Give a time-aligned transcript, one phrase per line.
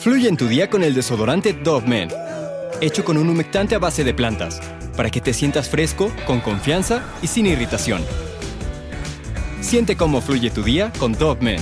[0.00, 2.08] Fluye en tu día con el desodorante Dove Men,
[2.80, 4.58] hecho con un humectante a base de plantas,
[4.96, 8.00] para que te sientas fresco, con confianza y sin irritación.
[9.60, 11.60] Siente cómo fluye tu día con Dove Men.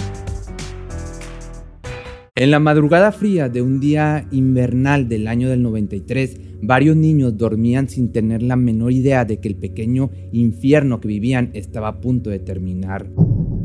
[2.37, 7.89] En la madrugada fría de un día invernal del año del 93, varios niños dormían
[7.89, 12.31] sin tener la menor idea de que el pequeño infierno que vivían estaba a punto
[12.31, 13.09] de terminar.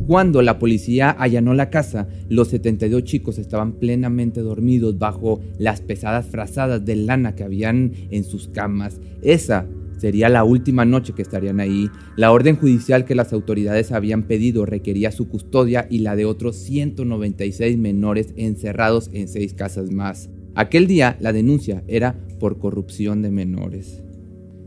[0.07, 6.25] Cuando la policía allanó la casa, los 72 chicos estaban plenamente dormidos bajo las pesadas
[6.25, 8.99] frazadas de lana que habían en sus camas.
[9.21, 9.65] Esa
[10.03, 11.89] Sería la última noche que estarían ahí.
[12.17, 16.57] La orden judicial que las autoridades habían pedido requería su custodia y la de otros
[16.57, 20.29] 196 menores encerrados en seis casas más.
[20.55, 24.03] Aquel día la denuncia era por corrupción de menores.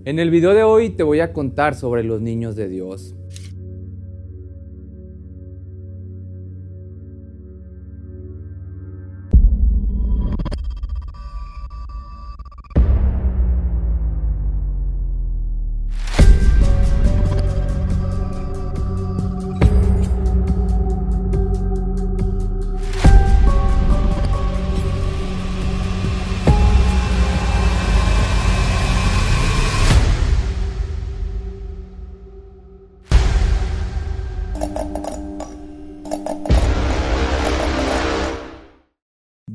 [0.07, 3.15] En el video de hoy te voy a contar sobre los niños de Dios.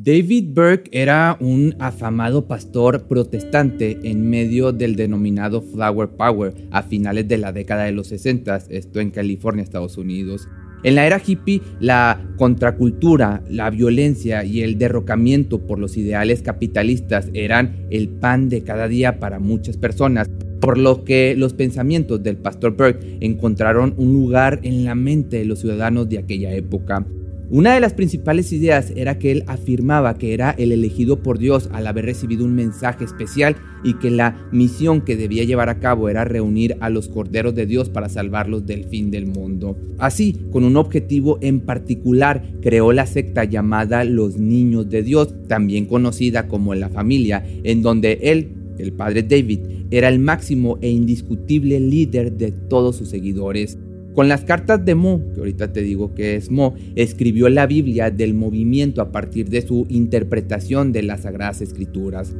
[0.03, 7.27] David Burke era un afamado pastor protestante en medio del denominado Flower Power a finales
[7.27, 10.47] de la década de los 60, esto en California, Estados Unidos.
[10.83, 17.29] En la era hippie, la contracultura, la violencia y el derrocamiento por los ideales capitalistas
[17.35, 20.27] eran el pan de cada día para muchas personas,
[20.61, 25.45] por lo que los pensamientos del pastor Burke encontraron un lugar en la mente de
[25.45, 27.05] los ciudadanos de aquella época.
[27.53, 31.67] Una de las principales ideas era que él afirmaba que era el elegido por Dios
[31.73, 36.07] al haber recibido un mensaje especial y que la misión que debía llevar a cabo
[36.07, 39.75] era reunir a los corderos de Dios para salvarlos del fin del mundo.
[39.97, 45.87] Así, con un objetivo en particular, creó la secta llamada Los Niños de Dios, también
[45.87, 49.59] conocida como la familia, en donde él, el padre David,
[49.91, 53.77] era el máximo e indiscutible líder de todos sus seguidores.
[54.13, 58.11] Con las cartas de Mo, que ahorita te digo que es Mo, escribió la Biblia
[58.11, 62.35] del movimiento a partir de su interpretación de las Sagradas Escrituras.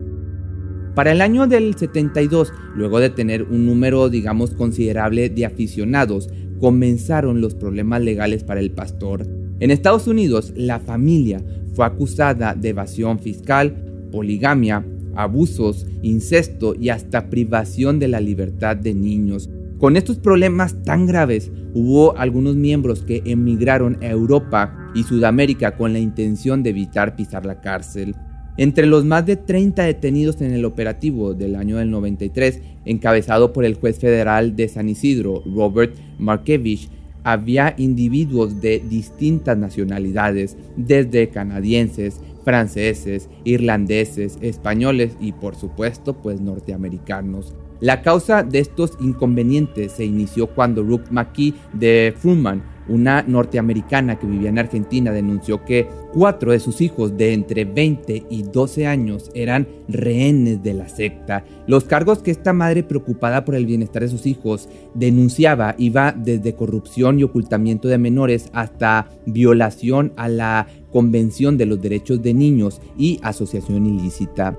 [0.95, 7.39] Para el año del 72, luego de tener un número, digamos, considerable de aficionados, comenzaron
[7.39, 9.25] los problemas legales para el pastor.
[9.61, 11.41] En Estados Unidos, la familia
[11.73, 18.93] fue acusada de evasión fiscal, poligamia, abusos, incesto y hasta privación de la libertad de
[18.93, 19.49] niños.
[19.81, 25.92] Con estos problemas tan graves, hubo algunos miembros que emigraron a Europa y Sudamérica con
[25.92, 28.16] la intención de evitar pisar la cárcel.
[28.58, 33.66] Entre los más de 30 detenidos en el operativo del año del 93, encabezado por
[33.66, 36.88] el juez federal de San Isidro, Robert Markevich,
[37.24, 47.56] había individuos de distintas nacionalidades, desde canadienses, franceses, irlandeses, españoles y por supuesto pues norteamericanos.
[47.81, 54.28] La causa de estos inconvenientes se inició cuando Ruth McKee de Fruman, una norteamericana que
[54.28, 59.31] vivía en Argentina, denunció que cuatro de sus hijos de entre 20 y 12 años
[59.34, 61.44] eran rehenes de la secta.
[61.66, 66.53] Los cargos que esta madre preocupada por el bienestar de sus hijos denunciaba iba desde
[66.53, 72.80] corrupción y ocultamiento de menores hasta violación a la Convención de los Derechos de Niños
[72.96, 74.56] y asociación ilícita.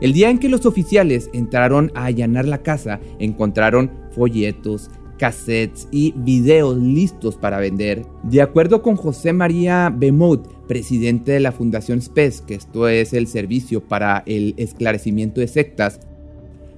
[0.00, 6.12] El día en que los oficiales entraron a allanar la casa, encontraron folletos, cassettes y
[6.16, 8.04] videos listos para vender.
[8.22, 13.26] De acuerdo con José María Bemut, presidente de la Fundación SPES, que esto es el
[13.26, 16.00] servicio para el esclarecimiento de sectas,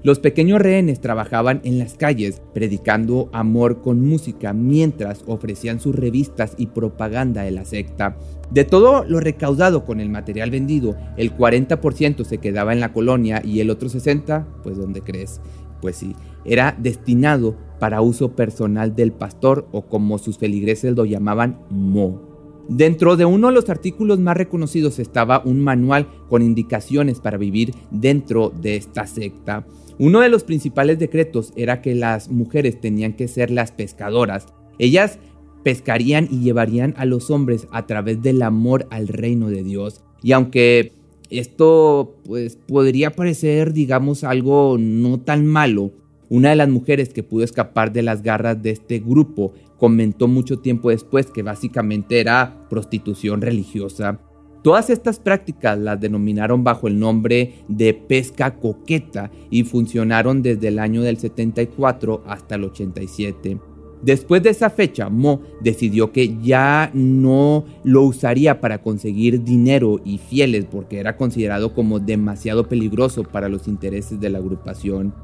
[0.06, 6.55] los pequeños rehenes trabajaban en las calles predicando amor con música mientras ofrecían sus revistas
[6.56, 8.16] y propaganda de la secta.
[8.53, 13.42] De todo lo recaudado con el material vendido, el 40% se quedaba en la colonia
[13.45, 15.41] y el otro 60%, pues ¿dónde crees?
[15.83, 16.15] Pues sí,
[16.45, 22.35] era destinado para uso personal del pastor o como sus feligreses lo llamaban, mo.
[22.68, 27.72] Dentro de uno de los artículos más reconocidos estaba un manual con indicaciones para vivir
[27.91, 29.65] dentro de esta secta.
[29.98, 34.47] Uno de los principales decretos era que las mujeres tenían que ser las pescadoras.
[34.78, 35.18] Ellas
[35.63, 40.03] pescarían y llevarían a los hombres a través del amor al reino de Dios.
[40.22, 40.92] Y aunque
[41.30, 45.92] esto pues podría parecer digamos algo no tan malo,
[46.28, 50.59] una de las mujeres que pudo escapar de las garras de este grupo comentó mucho
[50.59, 54.21] tiempo después que básicamente era prostitución religiosa.
[54.63, 60.81] Todas estas prácticas las denominaron bajo el nombre de pesca coqueta y funcionaron desde el
[60.81, 63.61] año del 74 hasta el 87.
[64.03, 70.19] Después de esa fecha, Mo decidió que ya no lo usaría para conseguir dinero y
[70.19, 75.15] fieles porque era considerado como demasiado peligroso para los intereses de la agrupación.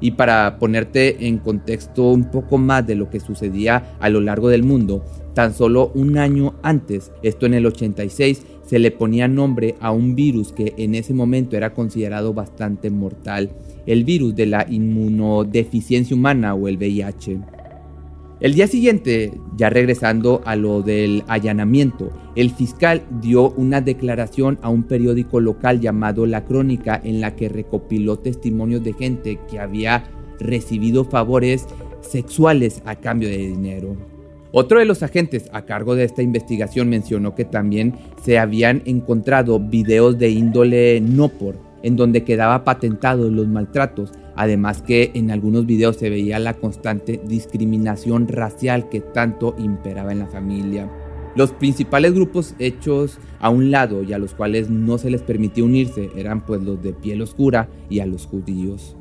[0.00, 4.48] Y para ponerte en contexto un poco más de lo que sucedía a lo largo
[4.48, 5.04] del mundo,
[5.34, 10.16] tan solo un año antes, esto en el 86, se le ponía nombre a un
[10.16, 13.50] virus que en ese momento era considerado bastante mortal,
[13.86, 17.55] el virus de la inmunodeficiencia humana o el VIH.
[18.38, 24.68] El día siguiente, ya regresando a lo del allanamiento, el fiscal dio una declaración a
[24.68, 30.04] un periódico local llamado La Crónica en la que recopiló testimonios de gente que había
[30.38, 31.66] recibido favores
[32.02, 33.96] sexuales a cambio de dinero.
[34.52, 39.58] Otro de los agentes a cargo de esta investigación mencionó que también se habían encontrado
[39.58, 45.66] videos de índole no por, en donde quedaba patentado los maltratos Además que en algunos
[45.66, 50.90] videos se veía la constante discriminación racial que tanto imperaba en la familia.
[51.34, 55.64] Los principales grupos hechos a un lado y a los cuales no se les permitía
[55.64, 58.96] unirse eran pues los de piel oscura y a los judíos.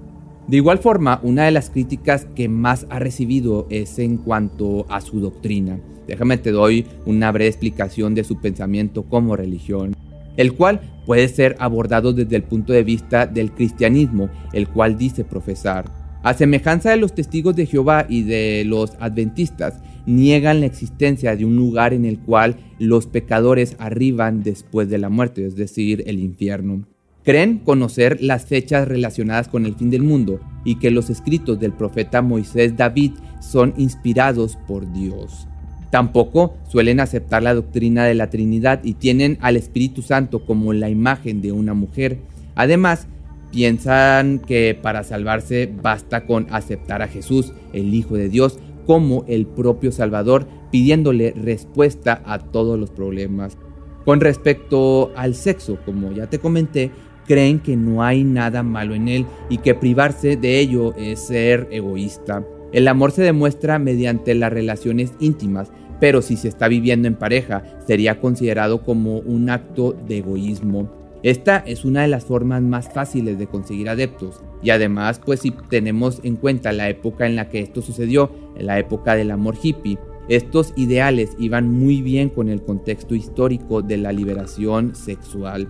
[0.47, 5.01] De igual forma, una de las críticas que más ha recibido es en cuanto a
[5.01, 5.79] su doctrina.
[6.07, 9.95] Déjame te doy una breve explicación de su pensamiento como religión
[10.37, 15.23] el cual puede ser abordado desde el punto de vista del cristianismo, el cual dice
[15.23, 15.85] profesar.
[16.23, 21.45] A semejanza de los testigos de Jehová y de los adventistas, niegan la existencia de
[21.45, 26.19] un lugar en el cual los pecadores arriban después de la muerte, es decir, el
[26.19, 26.87] infierno.
[27.23, 31.73] Creen conocer las fechas relacionadas con el fin del mundo y que los escritos del
[31.73, 35.47] profeta Moisés David son inspirados por Dios.
[35.95, 40.89] Tampoco suelen aceptar la doctrina de la Trinidad y tienen al Espíritu Santo como la
[40.89, 42.18] imagen de una mujer.
[42.53, 43.07] Además,
[43.50, 49.45] piensan que para salvarse basta con aceptar a Jesús, el Hijo de Dios, como el
[49.45, 53.57] propio Salvador, pidiéndole respuesta a todos los problemas.
[54.03, 56.92] Con respecto al sexo, como ya te comenté,
[57.25, 61.69] creen que no hay nada malo en él y que privarse de ello es ser
[61.71, 62.44] egoísta.
[62.74, 67.63] El amor se demuestra mediante las relaciones íntimas, pero si se está viviendo en pareja,
[67.86, 70.92] sería considerado como un acto de egoísmo.
[71.24, 75.51] Esta es una de las formas más fáciles de conseguir adeptos y además pues si
[75.69, 79.56] tenemos en cuenta la época en la que esto sucedió, en la época del amor
[79.62, 79.97] hippie,
[80.27, 85.68] estos ideales iban muy bien con el contexto histórico de la liberación sexual.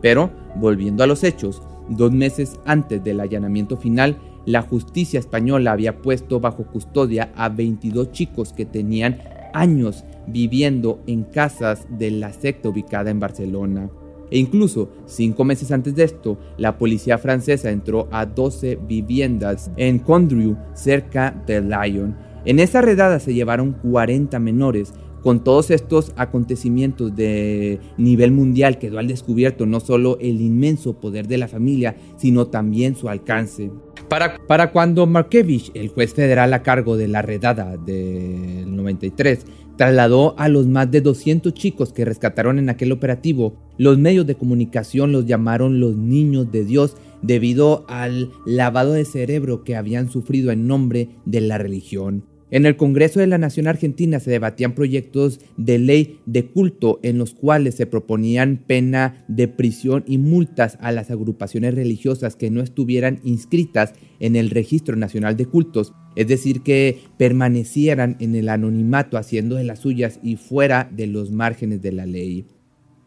[0.00, 6.02] Pero, volviendo a los hechos, dos meses antes del allanamiento final, la justicia española había
[6.02, 9.18] puesto bajo custodia a 22 chicos que tenían
[9.54, 13.90] años viviendo en casas de la secta ubicada en Barcelona.
[14.30, 19.98] E incluso cinco meses antes de esto, la policía francesa entró a 12 viviendas en
[19.98, 22.16] Condrieu, cerca de Lyon.
[22.44, 24.92] En esa redada se llevaron 40 menores.
[25.24, 31.26] Con todos estos acontecimientos de nivel mundial quedó al descubierto no solo el inmenso poder
[31.28, 33.70] de la familia, sino también su alcance.
[34.10, 39.46] Para, para cuando Markevich, el juez federal a cargo de la redada del 93,
[39.78, 44.34] trasladó a los más de 200 chicos que rescataron en aquel operativo, los medios de
[44.34, 50.52] comunicación los llamaron los niños de Dios debido al lavado de cerebro que habían sufrido
[50.52, 52.24] en nombre de la religión.
[52.54, 57.18] En el Congreso de la Nación Argentina se debatían proyectos de ley de culto en
[57.18, 62.62] los cuales se proponían pena de prisión y multas a las agrupaciones religiosas que no
[62.62, 69.18] estuvieran inscritas en el Registro Nacional de Cultos, es decir, que permanecieran en el anonimato
[69.18, 72.46] haciendo de las suyas y fuera de los márgenes de la ley.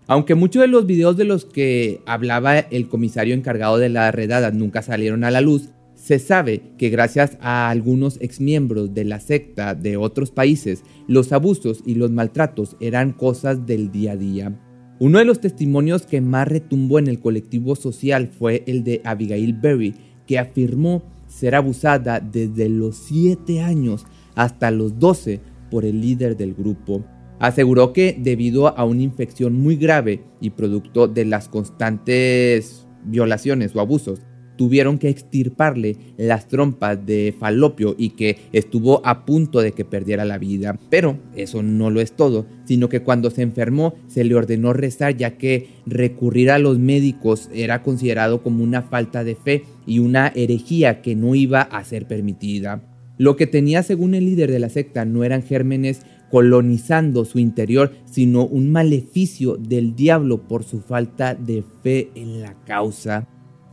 [0.07, 4.51] Aunque muchos de los videos de los que hablaba el comisario encargado de la redada
[4.51, 5.69] nunca salieron a la luz,
[6.07, 11.83] se sabe que gracias a algunos exmiembros de la secta de otros países, los abusos
[11.85, 14.57] y los maltratos eran cosas del día a día.
[15.01, 19.51] Uno de los testimonios que más retumbó en el colectivo social fue el de Abigail
[19.51, 19.95] Berry,
[20.25, 26.53] que afirmó ser abusada desde los 7 años hasta los 12 por el líder del
[26.53, 27.03] grupo.
[27.39, 33.81] Aseguró que debido a una infección muy grave y producto de las constantes violaciones o
[33.81, 34.21] abusos
[34.57, 40.25] tuvieron que extirparle las trompas de falopio y que estuvo a punto de que perdiera
[40.25, 40.77] la vida.
[40.89, 45.15] Pero eso no lo es todo, sino que cuando se enfermó se le ordenó rezar
[45.15, 50.33] ya que recurrir a los médicos era considerado como una falta de fe y una
[50.35, 52.83] herejía que no iba a ser permitida.
[53.17, 57.93] Lo que tenía según el líder de la secta no eran gérmenes colonizando su interior,
[58.05, 63.27] sino un maleficio del diablo por su falta de fe en la causa.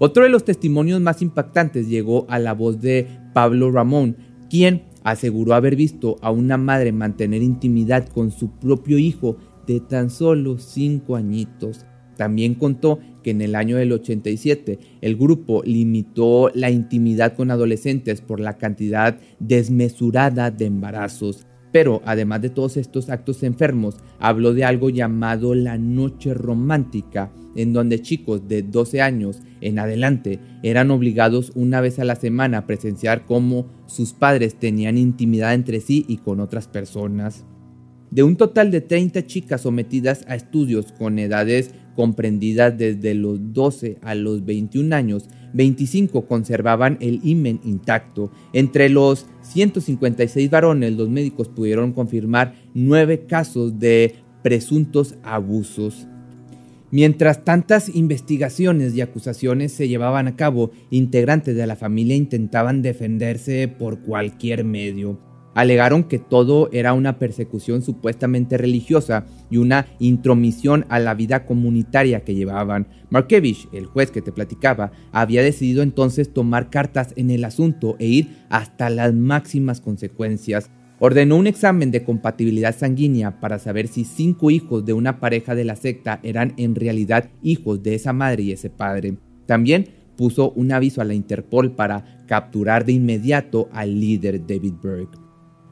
[0.06, 4.18] Otro de los testimonios más impactantes llegó a la voz de Pablo Ramón,
[4.50, 10.10] quien aseguró haber visto a una madre mantener intimidad con su propio hijo de tan
[10.10, 11.86] solo 5 añitos.
[12.18, 18.20] También contó que en el año del 87 el grupo limitó la intimidad con adolescentes
[18.20, 21.46] por la cantidad desmesurada de embarazos.
[21.74, 27.72] Pero además de todos estos actos enfermos, habló de algo llamado la noche romántica, en
[27.72, 32.66] donde chicos de 12 años en adelante eran obligados una vez a la semana a
[32.68, 37.44] presenciar cómo sus padres tenían intimidad entre sí y con otras personas.
[38.12, 43.98] De un total de 30 chicas sometidas a estudios con edades comprendidas desde los 12
[44.02, 48.30] a los 21 años, 25 conservaban el imen intacto.
[48.52, 56.06] Entre los 156 varones, los médicos pudieron confirmar 9 casos de presuntos abusos.
[56.90, 63.66] Mientras tantas investigaciones y acusaciones se llevaban a cabo, integrantes de la familia intentaban defenderse
[63.66, 65.18] por cualquier medio.
[65.54, 72.24] Alegaron que todo era una persecución supuestamente religiosa y una intromisión a la vida comunitaria
[72.24, 72.88] que llevaban.
[73.10, 78.06] Markevich, el juez que te platicaba, había decidido entonces tomar cartas en el asunto e
[78.06, 80.70] ir hasta las máximas consecuencias.
[80.98, 85.64] Ordenó un examen de compatibilidad sanguínea para saber si cinco hijos de una pareja de
[85.64, 89.18] la secta eran en realidad hijos de esa madre y ese padre.
[89.46, 95.23] También puso un aviso a la Interpol para capturar de inmediato al líder David Burke.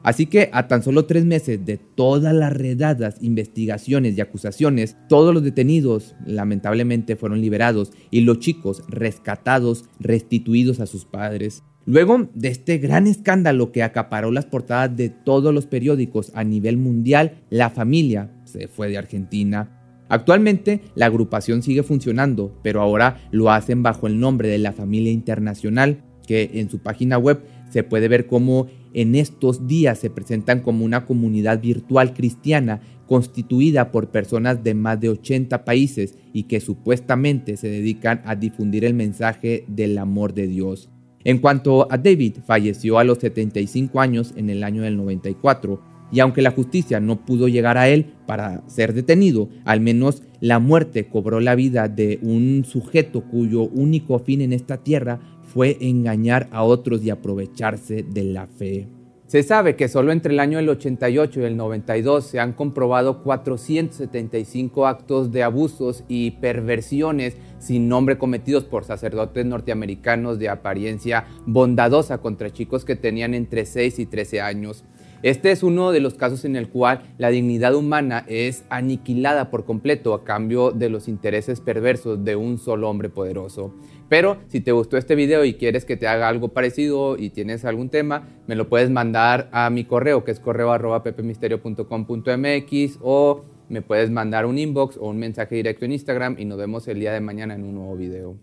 [0.03, 5.33] Así que a tan solo tres meses de todas las redadas, investigaciones y acusaciones, todos
[5.33, 11.63] los detenidos lamentablemente fueron liberados y los chicos rescatados, restituidos a sus padres.
[11.85, 16.77] Luego de este gran escándalo que acaparó las portadas de todos los periódicos a nivel
[16.77, 19.79] mundial, la familia se fue de Argentina.
[20.09, 25.11] Actualmente la agrupación sigue funcionando, pero ahora lo hacen bajo el nombre de la familia
[25.11, 30.61] internacional, que en su página web se puede ver cómo en estos días se presentan
[30.61, 36.59] como una comunidad virtual cristiana constituida por personas de más de 80 países y que
[36.59, 40.89] supuestamente se dedican a difundir el mensaje del amor de Dios.
[41.23, 45.81] En cuanto a David, falleció a los 75 años en el año del 94,
[46.11, 50.59] y aunque la justicia no pudo llegar a él para ser detenido, al menos la
[50.59, 55.19] muerte cobró la vida de un sujeto cuyo único fin en esta tierra
[55.53, 58.87] fue engañar a otros y aprovecharse de la fe.
[59.27, 63.23] Se sabe que solo entre el año del 88 y el 92 se han comprobado
[63.23, 72.19] 475 actos de abusos y perversiones sin nombre cometidos por sacerdotes norteamericanos de apariencia bondadosa
[72.19, 74.83] contra chicos que tenían entre 6 y 13 años.
[75.23, 79.63] Este es uno de los casos en el cual la dignidad humana es aniquilada por
[79.63, 83.73] completo a cambio de los intereses perversos de un solo hombre poderoso.
[84.13, 87.65] Pero si te gustó este video y quieres que te haga algo parecido y tienes
[87.65, 93.43] algún tema, me lo puedes mandar a mi correo que es correo arroba pepemisterio.com.mx o
[93.69, 96.99] me puedes mandar un inbox o un mensaje directo en Instagram y nos vemos el
[96.99, 98.37] día de mañana en un nuevo video.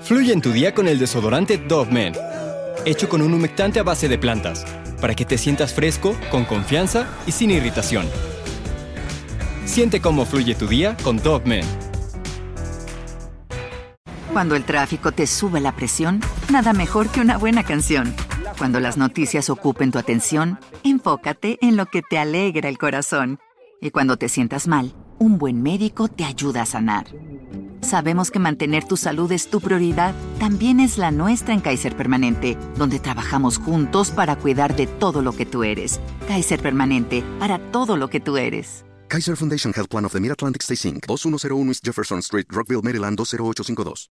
[0.00, 2.14] Fluye en tu día con el desodorante Dove Men,
[2.86, 4.64] hecho con un humectante a base de plantas
[5.02, 8.06] para que te sientas fresco, con confianza y sin irritación.
[9.66, 11.83] Siente cómo fluye tu día con Dogman.
[14.34, 18.12] Cuando el tráfico te sube la presión, nada mejor que una buena canción.
[18.58, 23.38] Cuando las noticias ocupen tu atención, enfócate en lo que te alegra el corazón.
[23.80, 27.06] Y cuando te sientas mal, un buen médico te ayuda a sanar.
[27.80, 32.58] Sabemos que mantener tu salud es tu prioridad, también es la nuestra en Kaiser Permanente,
[32.76, 36.00] donde trabajamos juntos para cuidar de todo lo que tú eres.
[36.26, 38.84] Kaiser Permanente, para todo lo que tú eres.
[39.06, 43.16] Kaiser Foundation Health Plan of the Mid-Atlantic Stay Inc., 2101 East Jefferson Street, Rockville, Maryland
[43.16, 44.10] 20852.